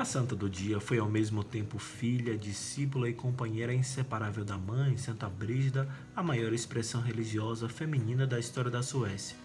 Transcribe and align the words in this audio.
A 0.00 0.04
santa 0.06 0.34
do 0.34 0.48
dia 0.48 0.80
foi 0.80 0.98
ao 0.98 1.10
mesmo 1.10 1.44
tempo 1.44 1.78
filha, 1.78 2.34
discípula 2.34 3.06
e 3.10 3.12
companheira 3.12 3.74
inseparável 3.74 4.46
da 4.46 4.56
mãe, 4.56 4.96
Santa 4.96 5.28
Brígida, 5.28 5.86
a 6.16 6.22
maior 6.22 6.54
expressão 6.54 7.02
religiosa 7.02 7.68
feminina 7.68 8.26
da 8.26 8.38
história 8.38 8.70
da 8.70 8.82
Suécia. 8.82 9.36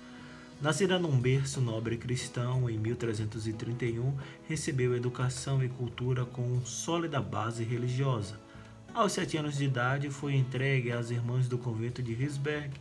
Nascida 0.61 0.97
num 0.97 1.19
berço 1.19 1.59
nobre 1.59 1.97
cristão 1.97 2.69
em 2.69 2.77
1331, 2.77 4.15
recebeu 4.47 4.95
educação 4.95 5.61
e 5.61 5.67
cultura 5.67 6.23
com 6.23 6.63
sólida 6.63 7.21
base 7.21 7.61
religiosa. 7.65 8.39
Aos 8.93 9.11
sete 9.11 9.35
anos 9.35 9.57
de 9.57 9.65
idade, 9.65 10.09
foi 10.09 10.35
entregue 10.35 10.93
às 10.93 11.11
irmãs 11.11 11.49
do 11.49 11.57
convento 11.57 12.01
de 12.01 12.13
Risberg, 12.13 12.71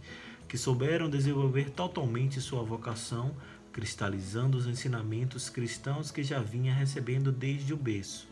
que 0.55 0.59
souberam 0.59 1.11
desenvolver 1.11 1.68
totalmente 1.71 2.41
sua 2.41 2.62
vocação, 2.62 3.35
cristalizando 3.72 4.57
os 4.57 4.68
ensinamentos 4.68 5.50
cristãos 5.50 6.12
que 6.12 6.22
já 6.22 6.39
vinha 6.39 6.72
recebendo 6.72 7.32
desde 7.32 7.75
o 7.75 7.76
berço. 7.76 8.29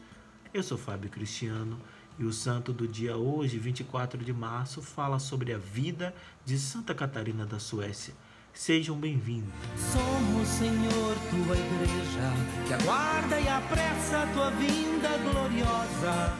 Eu 0.54 0.62
sou 0.62 0.78
Fábio 0.78 1.10
Cristiano 1.10 1.80
e 2.16 2.24
o 2.24 2.32
santo 2.32 2.72
do 2.72 2.86
dia 2.86 3.16
hoje, 3.16 3.58
24 3.58 4.24
de 4.24 4.32
março, 4.32 4.80
fala 4.80 5.18
sobre 5.18 5.52
a 5.52 5.58
vida 5.58 6.14
de 6.44 6.60
Santa 6.60 6.94
Catarina 6.94 7.44
da 7.44 7.58
Suécia. 7.58 8.14
Sejam 8.54 8.96
bem-vindos. 8.96 9.52
Somos, 9.76 10.46
Senhor, 10.46 11.16
tua 11.28 11.56
igreja, 11.56 12.68
que 12.68 12.74
aguarda 12.74 13.40
e 13.40 13.48
apressa 13.48 14.22
a 14.22 14.26
tua 14.28 14.50
vinda 14.52 15.08
gloriosa. 15.28 16.38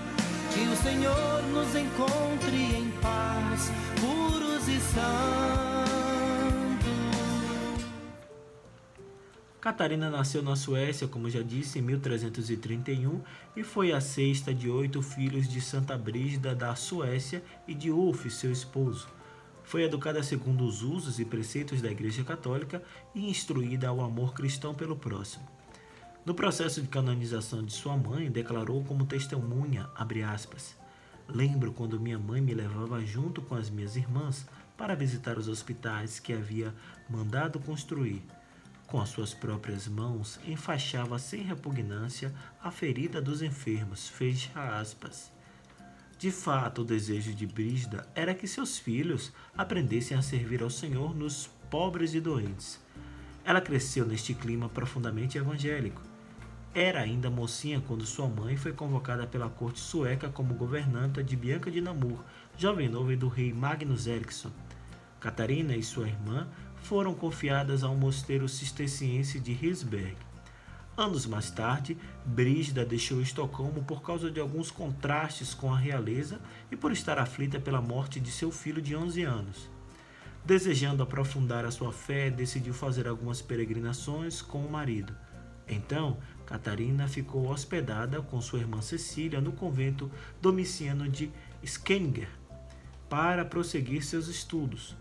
Que 0.55 0.61
o 0.61 0.77
Senhor 0.77 1.43
nos 1.53 1.75
encontre 1.75 2.77
em 2.77 2.89
paz, 3.01 3.73
puros 4.01 4.69
e 4.69 4.79
santos. 4.79 5.72
Catarina 9.62 10.11
nasceu 10.11 10.42
na 10.42 10.56
Suécia, 10.56 11.06
como 11.06 11.31
já 11.31 11.41
disse, 11.41 11.78
em 11.78 11.83
1331 11.83 13.20
e 13.55 13.62
foi 13.62 13.92
a 13.92 14.00
sexta 14.00 14.53
de 14.53 14.69
oito 14.69 15.00
filhos 15.00 15.48
de 15.48 15.61
Santa 15.61 15.97
Brígida 15.97 16.53
da 16.53 16.75
Suécia 16.75 17.45
e 17.69 17.72
de 17.72 17.89
Ulf, 17.89 18.28
seu 18.28 18.50
esposo. 18.50 19.06
Foi 19.62 19.84
educada 19.84 20.20
segundo 20.20 20.64
os 20.64 20.83
usos 20.83 21.20
e 21.20 21.25
preceitos 21.25 21.81
da 21.81 21.92
Igreja 21.92 22.25
Católica 22.25 22.83
e 23.14 23.31
instruída 23.31 23.87
ao 23.87 24.00
amor 24.00 24.34
cristão 24.34 24.75
pelo 24.75 24.97
próximo. 24.97 25.47
No 26.27 26.34
processo 26.34 26.83
de 26.83 26.89
canonização 26.89 27.62
de 27.62 27.72
sua 27.72 27.97
mãe, 27.97 28.33
declarou 28.33 28.83
como 28.83 29.06
testemunha, 29.06 29.89
aspas, 30.28 30.77
Lembro 31.28 31.72
quando 31.72 32.00
minha 32.00 32.19
mãe 32.19 32.41
me 32.41 32.53
levava 32.53 33.00
junto 33.06 33.41
com 33.41 33.55
as 33.55 33.70
minhas 33.70 33.94
irmãs 33.94 34.44
para 34.77 34.97
visitar 34.97 35.39
os 35.39 35.47
hospitais 35.47 36.19
que 36.19 36.33
havia 36.33 36.75
mandado 37.09 37.61
construir. 37.61 38.25
Com 38.93 39.01
as 39.01 39.09
suas 39.09 39.33
próprias 39.33 39.89
mãos, 39.89 40.39
enfaixava 40.47 41.19
sem 41.19 41.41
repugnância 41.41 42.31
a 42.62 42.71
ferida 42.71 43.23
dos 43.23 43.41
enfermos, 43.41 44.07
fecha 44.07 44.51
aspas. 44.79 45.33
De 46.19 46.31
fato, 46.31 46.83
o 46.83 46.84
desejo 46.84 47.33
de 47.33 47.47
Brígida 47.47 48.07
era 48.15 48.34
que 48.34 48.47
seus 48.47 48.79
filhos 48.79 49.33
aprendessem 49.57 50.15
a 50.15 50.21
servir 50.21 50.62
ao 50.62 50.69
Senhor 50.69 51.17
nos 51.17 51.49
pobres 51.71 52.12
e 52.12 52.21
doentes. 52.21 52.79
Ela 53.47 53.62
cresceu 53.62 54.05
neste 54.05 54.34
clima 54.34 54.69
profundamente 54.69 55.39
evangélico. 55.39 56.03
Era 56.75 57.01
ainda 57.01 57.31
mocinha 57.31 57.81
quando 57.81 58.05
sua 58.05 58.29
mãe 58.29 58.59
foi 58.59 58.75
convocada 58.75 59.27
pela 59.27 59.49
corte 59.49 59.81
sueca 59.81 60.29
como 60.29 60.53
governanta 60.53 61.25
de 61.25 61.34
Bianca 61.34 61.71
de 61.71 61.81
Namur, 61.81 62.23
jovem 62.59 62.91
noiva 62.91 63.17
do 63.17 63.29
rei 63.29 63.55
Magnus 63.55 64.06
Eriksson. 64.06 64.53
Catarina 65.19 65.75
e 65.75 65.83
sua 65.83 66.09
irmã 66.09 66.47
foram 66.83 67.14
confiadas 67.14 67.83
a 67.83 67.88
um 67.88 67.97
mosteiro 67.97 68.48
cisterciense 68.48 69.41
de 69.41 69.52
Hilsberg. 69.52 70.16
Anos 70.97 71.25
mais 71.25 71.50
tarde, 71.50 71.97
Brígida 72.25 72.84
deixou 72.84 73.22
Estocolmo 73.22 73.83
por 73.83 74.02
causa 74.02 74.31
de 74.31 74.38
alguns 74.38 74.70
contrastes 74.70 75.54
com 75.54 75.72
a 75.72 75.78
realeza 75.78 76.38
e 76.71 76.76
por 76.76 76.92
estar 76.92 77.19
aflita 77.19 77.59
pela 77.59 77.81
morte 77.81 78.21
de 78.21 78.31
seu 78.31 78.50
filho 78.50 78.82
de 78.82 78.94
11 78.94 79.22
anos. 79.22 79.71
Desejando 80.44 81.03
aprofundar 81.03 81.65
a 81.65 81.71
sua 81.71 81.92
fé, 81.92 82.28
decidiu 82.28 82.75
fazer 82.75 83.09
algumas 83.09 83.41
peregrinações 83.41 84.42
com 84.42 84.59
o 84.59 84.71
marido. 84.71 85.15
Então, 85.66 86.19
Catarina 86.44 87.09
ficou 87.09 87.48
hospedada 87.48 88.21
com 88.21 88.41
sua 88.41 88.59
irmã 88.59 88.82
Cecília 88.82 89.41
no 89.41 89.53
convento 89.53 90.10
domiciano 90.42 91.09
de 91.09 91.31
Skenger 91.65 92.28
para 93.09 93.44
prosseguir 93.44 94.04
seus 94.04 94.26
estudos. 94.26 94.97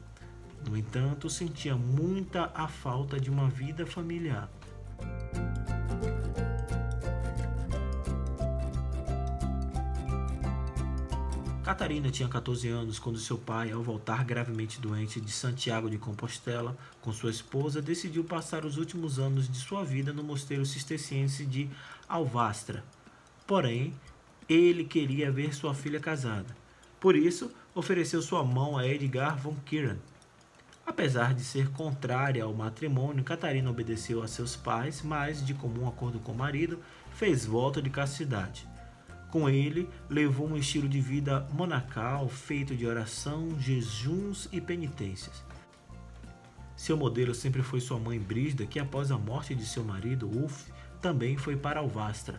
No 0.70 0.78
entanto, 0.78 1.30
sentia 1.30 1.76
muita 1.76 2.52
a 2.54 2.68
falta 2.68 3.20
de 3.20 3.30
uma 3.30 3.50
vida 3.50 3.86
familiar. 3.86 4.50
Catarina 11.64 12.12
tinha 12.12 12.28
14 12.28 12.68
anos 12.68 13.00
quando 13.00 13.18
seu 13.18 13.38
pai, 13.38 13.72
ao 13.72 13.82
voltar 13.82 14.26
gravemente 14.26 14.82
doente 14.82 15.22
de 15.22 15.32
Santiago 15.32 15.90
de 15.90 15.98
Compostela 15.98 16.78
com 17.02 17.14
sua 17.14 17.30
esposa, 17.32 17.82
decidiu 17.82 18.26
passar 18.26 18.66
os 18.66 18.78
últimos 18.78 19.20
anos 19.20 19.48
de 19.48 19.58
sua 19.58 19.82
vida 19.84 20.12
no 20.12 20.22
mosteiro 20.22 20.66
cisterciense 20.66 21.46
de 21.46 21.70
Alvastra. 22.10 22.84
Porém, 23.48 23.94
ele 24.50 24.84
queria 24.84 25.32
ver 25.32 25.56
sua 25.56 25.74
filha 25.74 26.00
casada. 26.00 26.54
Por 27.00 27.16
isso, 27.16 27.50
ofereceu 27.74 28.22
sua 28.22 28.44
mão 28.44 28.78
a 28.78 28.86
Edgar 28.86 29.38
von 29.38 29.56
Kiran. 29.66 29.98
Apesar 30.92 31.34
de 31.34 31.42
ser 31.42 31.70
contrária 31.70 32.44
ao 32.44 32.54
matrimônio, 32.54 33.24
Catarina 33.24 33.70
obedeceu 33.70 34.22
a 34.22 34.28
seus 34.28 34.58
pais, 34.58 35.02
mas, 35.02 35.44
de 35.44 35.54
comum 35.54 35.88
acordo 35.88 36.20
com 36.20 36.34
o 36.34 36.38
marido, 36.38 36.82
fez 37.14 37.46
voto 37.46 37.82
de 37.82 37.90
castidade. 37.90 38.68
Com 39.30 39.50
ele, 39.50 39.90
levou 40.10 40.50
um 40.50 40.58
estilo 40.58 40.90
de 40.90 41.00
vida 41.00 41.48
monacal 41.54 42.28
feito 42.28 42.76
de 42.76 42.86
oração, 42.86 43.58
jejuns 43.58 44.50
e 44.52 44.60
penitências. 44.60 45.42
Seu 46.76 46.98
modelo 46.98 47.34
sempre 47.34 47.64
foi 47.64 47.80
sua 47.80 47.98
mãe 47.98 48.20
Brígida, 48.20 48.66
que 48.66 48.78
após 48.78 49.12
a 49.12 49.18
morte 49.18 49.56
de 49.56 49.66
seu 49.66 49.86
marido, 49.86 50.28
Ulf, 50.28 50.68
também 51.02 51.38
foi 51.38 51.56
para 51.56 51.80
Alvastra, 51.80 52.38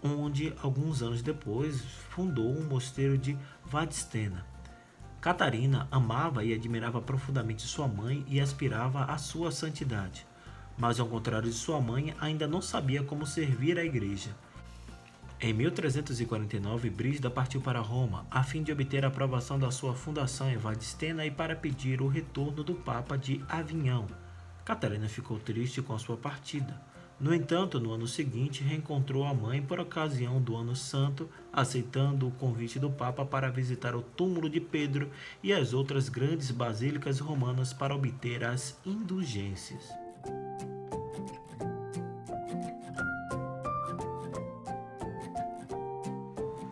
onde, 0.00 0.54
alguns 0.62 1.02
anos 1.02 1.22
depois, 1.22 1.80
fundou 1.80 2.56
um 2.56 2.62
mosteiro 2.68 3.18
de 3.18 3.36
Vadstena. 3.64 4.53
Catarina 5.24 5.88
amava 5.90 6.44
e 6.44 6.52
admirava 6.52 7.00
profundamente 7.00 7.62
sua 7.62 7.88
mãe 7.88 8.22
e 8.28 8.38
aspirava 8.42 9.04
à 9.04 9.16
sua 9.16 9.50
santidade. 9.50 10.26
Mas, 10.76 11.00
ao 11.00 11.06
contrário 11.06 11.48
de 11.48 11.56
sua 11.56 11.80
mãe, 11.80 12.14
ainda 12.20 12.46
não 12.46 12.60
sabia 12.60 13.02
como 13.02 13.24
servir 13.24 13.78
a 13.78 13.84
igreja. 13.86 14.36
Em 15.40 15.54
1349, 15.54 16.90
Brígida 16.90 17.30
partiu 17.30 17.62
para 17.62 17.80
Roma, 17.80 18.26
a 18.30 18.42
fim 18.42 18.62
de 18.62 18.70
obter 18.70 19.02
a 19.02 19.08
aprovação 19.08 19.58
da 19.58 19.70
sua 19.70 19.94
fundação 19.94 20.50
em 20.50 20.58
Vadistena 20.58 21.24
e 21.24 21.30
para 21.30 21.56
pedir 21.56 22.02
o 22.02 22.06
retorno 22.06 22.62
do 22.62 22.74
Papa 22.74 23.16
de 23.16 23.42
Avignon. 23.48 24.04
Catarina 24.62 25.08
ficou 25.08 25.38
triste 25.38 25.80
com 25.80 25.94
a 25.94 25.98
sua 25.98 26.18
partida. 26.18 26.78
No 27.24 27.32
entanto, 27.32 27.80
no 27.80 27.90
ano 27.90 28.06
seguinte, 28.06 28.62
reencontrou 28.62 29.24
a 29.24 29.32
mãe 29.32 29.62
por 29.62 29.80
ocasião 29.80 30.42
do 30.42 30.54
Ano 30.54 30.76
Santo, 30.76 31.26
aceitando 31.50 32.28
o 32.28 32.30
convite 32.32 32.78
do 32.78 32.90
Papa 32.90 33.24
para 33.24 33.50
visitar 33.50 33.96
o 33.96 34.02
túmulo 34.02 34.46
de 34.46 34.60
Pedro 34.60 35.10
e 35.42 35.50
as 35.50 35.72
outras 35.72 36.10
grandes 36.10 36.50
basílicas 36.50 37.20
romanas 37.20 37.72
para 37.72 37.94
obter 37.94 38.44
as 38.44 38.78
indulgências. 38.84 39.88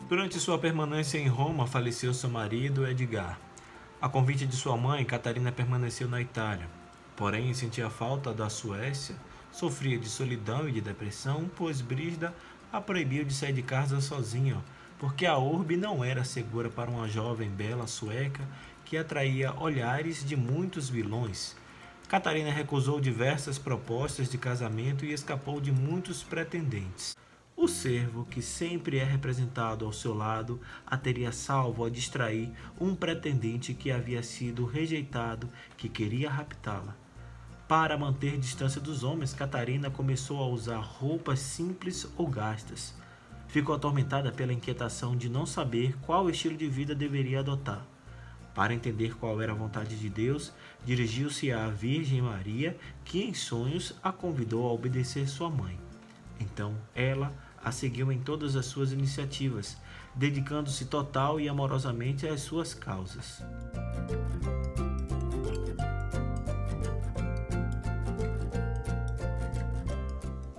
Durante 0.06 0.38
sua 0.38 0.58
permanência 0.58 1.16
em 1.16 1.28
Roma, 1.28 1.66
faleceu 1.66 2.12
seu 2.12 2.28
marido 2.28 2.86
Edgar. 2.86 3.40
A 3.98 4.06
convite 4.06 4.46
de 4.46 4.54
sua 4.54 4.76
mãe, 4.76 5.02
Catarina 5.02 5.50
permaneceu 5.50 6.06
na 6.06 6.20
Itália. 6.20 6.68
Porém, 7.16 7.54
sentia 7.54 7.88
falta 7.88 8.34
da 8.34 8.50
Suécia, 8.50 9.16
sofria 9.52 9.98
de 9.98 10.08
solidão 10.08 10.68
e 10.68 10.72
de 10.72 10.80
depressão, 10.80 11.48
pois 11.56 11.80
Brígida 11.80 12.34
a 12.72 12.80
proibiu 12.80 13.24
de 13.24 13.34
sair 13.34 13.52
de 13.52 13.62
casa 13.62 14.00
sozinha, 14.00 14.56
porque 14.98 15.26
a 15.26 15.36
urbe 15.36 15.76
não 15.76 16.02
era 16.02 16.24
segura 16.24 16.70
para 16.70 16.90
uma 16.90 17.06
jovem 17.08 17.50
bela 17.50 17.86
sueca 17.86 18.42
que 18.84 18.96
atraía 18.96 19.54
olhares 19.60 20.24
de 20.24 20.36
muitos 20.36 20.88
vilões. 20.88 21.54
Catarina 22.08 22.50
recusou 22.50 23.00
diversas 23.00 23.58
propostas 23.58 24.28
de 24.28 24.36
casamento 24.36 25.04
e 25.04 25.12
escapou 25.12 25.60
de 25.60 25.72
muitos 25.72 26.22
pretendentes. 26.22 27.16
O 27.56 27.68
servo, 27.68 28.24
que 28.24 28.42
sempre 28.42 28.98
é 28.98 29.04
representado 29.04 29.84
ao 29.84 29.92
seu 29.92 30.14
lado, 30.14 30.60
a 30.86 30.96
teria 30.96 31.32
salvo 31.32 31.84
a 31.84 31.90
distrair 31.90 32.50
um 32.80 32.94
pretendente 32.94 33.72
que 33.72 33.90
havia 33.90 34.22
sido 34.22 34.64
rejeitado, 34.64 35.48
que 35.76 35.88
queria 35.88 36.30
raptá-la. 36.30 36.96
Para 37.72 37.96
manter 37.96 38.36
distância 38.36 38.78
dos 38.78 39.02
homens, 39.02 39.32
Catarina 39.32 39.90
começou 39.90 40.42
a 40.42 40.46
usar 40.46 40.76
roupas 40.76 41.38
simples 41.38 42.06
ou 42.18 42.26
gastas. 42.26 42.92
Ficou 43.48 43.74
atormentada 43.74 44.30
pela 44.30 44.52
inquietação 44.52 45.16
de 45.16 45.26
não 45.26 45.46
saber 45.46 45.96
qual 46.02 46.28
estilo 46.28 46.54
de 46.54 46.68
vida 46.68 46.94
deveria 46.94 47.40
adotar. 47.40 47.82
Para 48.54 48.74
entender 48.74 49.16
qual 49.16 49.40
era 49.40 49.52
a 49.52 49.54
vontade 49.54 49.98
de 49.98 50.10
Deus, 50.10 50.52
dirigiu-se 50.84 51.50
à 51.50 51.66
Virgem 51.68 52.20
Maria, 52.20 52.76
que 53.06 53.22
em 53.22 53.32
sonhos 53.32 53.94
a 54.02 54.12
convidou 54.12 54.68
a 54.68 54.72
obedecer 54.74 55.26
sua 55.26 55.48
mãe. 55.48 55.80
Então 56.38 56.74
ela 56.94 57.32
a 57.64 57.72
seguiu 57.72 58.12
em 58.12 58.18
todas 58.18 58.54
as 58.54 58.66
suas 58.66 58.92
iniciativas, 58.92 59.78
dedicando-se 60.14 60.84
total 60.84 61.40
e 61.40 61.48
amorosamente 61.48 62.28
às 62.28 62.42
suas 62.42 62.74
causas. 62.74 63.42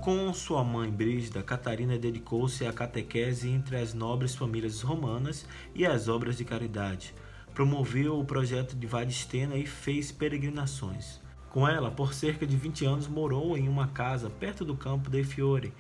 Com 0.04 0.34
sua 0.34 0.66
mãe 0.66 0.92
Brígida, 0.92 1.42
Catarina 1.42 1.98
dedicou-se 1.98 2.66
à 2.66 2.74
catequese 2.74 3.48
entre 3.48 3.78
as 3.78 3.94
nobres 3.94 4.36
famílias 4.36 4.82
romanas 4.82 5.46
e 5.74 5.86
às 5.86 6.10
obras 6.10 6.36
de 6.36 6.44
caridade. 6.44 7.16
Promoveu 7.54 8.20
o 8.20 8.26
projeto 8.26 8.76
de 8.76 8.86
Vadistena 8.86 9.56
e 9.56 9.66
fez 9.66 10.12
peregrinações. 10.12 11.22
Com 11.50 11.66
ela, 11.66 11.90
por 11.90 12.14
cerca 12.14 12.46
de 12.46 12.58
20 12.58 12.84
anos, 12.84 13.08
morou 13.08 13.58
em 13.58 13.70
uma 13.70 13.88
casa 13.88 14.30
perto 14.30 14.66
do 14.66 14.76
campo 14.76 15.10
de 15.10 15.24
Fiore, 15.24 15.72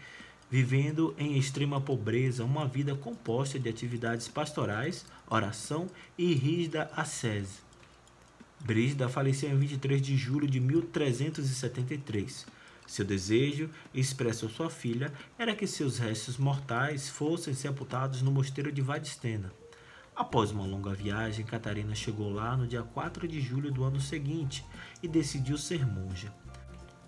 vivendo 0.50 1.14
em 1.18 1.38
extrema 1.38 1.81
pobreza, 1.81 2.46
uma 2.46 2.66
vida 2.66 2.96
composta 2.96 3.60
de 3.60 3.68
atividades 3.68 4.30
pastorais, 4.30 5.06
oração 5.30 5.88
e 6.18 6.34
rígida 6.34 6.90
ascese. 6.96 7.60
Brígida 8.62 9.10
faleceu 9.10 9.50
em 9.50 9.58
23 9.58 10.02
de 10.02 10.16
julho 10.16 10.48
de 10.48 10.62
1373. 10.62 12.53
Seu 12.88 13.06
desejo, 13.06 13.69
expresso 13.94 14.45
a 14.45 14.50
sua 14.50 14.69
filha, 14.69 15.12
era 15.38 15.56
que 15.56 15.65
seus 15.65 15.97
restos 15.97 16.38
mortais 16.38 17.09
fossem 17.09 17.53
sepultados 17.53 18.21
no 18.21 18.31
mosteiro 18.31 18.71
de 18.71 18.81
Vadistena. 18.81 19.51
Após 20.15 20.51
uma 20.51 20.65
longa 20.65 20.94
viagem, 20.94 21.44
Catarina 21.44 21.95
chegou 21.95 22.31
lá 22.31 22.56
no 22.56 22.68
dia 22.68 22.83
4 22.83 23.27
de 23.27 23.41
julho 23.41 23.71
do 23.71 23.83
ano 23.83 24.00
seguinte 24.00 24.63
e 25.01 25.07
decidiu 25.07 25.57
ser 25.57 25.88
monja. 25.88 26.31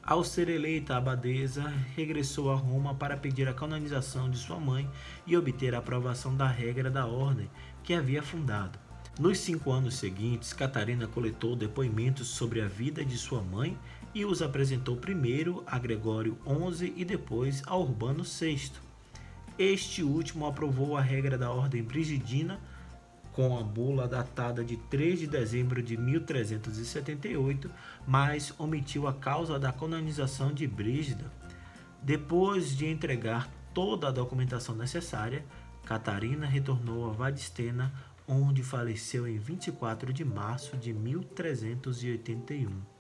Ao 0.02 0.24
ser 0.24 0.50
eleita 0.50 0.96
abadesa, 0.96 1.64
regressou 1.96 2.52
a 2.52 2.56
Roma 2.56 2.94
para 2.94 3.18
pedir 3.18 3.48
a 3.48 3.54
canonização 3.54 4.30
de 4.30 4.38
sua 4.38 4.60
mãe 4.60 4.90
e 5.26 5.36
obter 5.36 5.74
a 5.74 5.80
aprovação 5.80 6.36
da 6.36 6.48
regra 6.48 6.92
da 6.92 7.06
ordem 7.06 7.50
que 7.84 7.94
havia 7.94 8.22
fundado. 8.22 8.78
Nos 9.20 9.40
cinco 9.40 9.72
anos 9.72 9.96
seguintes, 9.96 10.52
Catarina 10.52 11.08
coletou 11.08 11.56
depoimentos 11.56 12.28
sobre 12.28 12.62
a 12.62 12.68
vida 12.68 13.04
de 13.06 13.18
sua 13.18 13.42
mãe 13.42 13.78
e 14.16 14.24
os 14.24 14.42
apresentou 14.42 14.96
primeiro 14.96 15.62
a 15.68 15.78
Gregório 15.78 16.38
XI 16.74 16.94
e 16.96 17.04
depois 17.04 17.62
a 17.68 17.78
Urbano 17.78 18.24
VI. 18.24 18.72
Este 19.60 20.02
último 20.02 20.46
aprovou 20.46 20.96
a 20.96 21.02
regra 21.02 21.38
da 21.38 21.52
ordem 21.52 21.84
brigidina 21.84 22.58
com 23.34 23.60
a 23.60 23.64
bula 23.64 24.08
datada 24.08 24.64
de 24.64 24.78
3 24.78 25.20
de 25.20 25.28
dezembro 25.28 25.84
de 25.84 25.98
1378, 25.98 27.70
mas 28.08 28.54
omitiu 28.58 29.06
a 29.06 29.14
causa 29.14 29.60
da 29.60 29.74
canonização 29.74 30.54
de 30.54 30.66
Brígida. 30.66 31.30
Depois 32.02 32.78
de 32.78 32.86
entregar 32.86 33.52
toda 33.74 34.08
a 34.08 34.12
documentação 34.12 34.76
necessária, 34.76 35.44
Catarina 35.84 36.46
retornou 36.46 37.10
a 37.10 37.12
Vadistena 37.12 37.94
onde 38.26 38.64
faleceu 38.64 39.28
em 39.28 39.38
24 39.38 40.14
de 40.14 40.24
março 40.24 40.78
de 40.78 40.94
1381. 40.94 42.95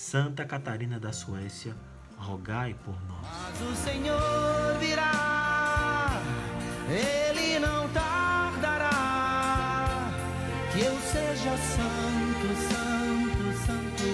Santa 0.00 0.44
Catarina 0.44 1.00
da 1.00 1.12
Suécia, 1.12 1.74
rogai 2.16 2.72
por 2.84 2.94
nós. 3.08 3.18
Mas 3.20 3.60
o 3.60 3.74
Senhor 3.74 4.78
virá, 4.78 6.22
ele 6.88 7.58
não 7.58 7.88
tardará, 7.88 8.92
que 10.72 10.78
eu 10.78 10.96
seja 11.00 11.50
santo, 11.58 12.46
santo, 12.70 13.52
santo, 13.66 14.04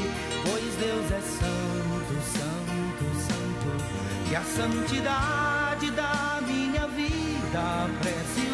pois 0.43 0.75
Deus 0.77 1.13
é 1.13 1.21
santo, 1.21 2.15
santo, 2.33 3.05
santo, 3.29 3.69
que 4.27 4.35
a 4.35 4.43
santidade 4.43 5.91
da 5.91 6.41
minha 6.47 6.89
vida 6.89 7.91
prece 8.01 8.54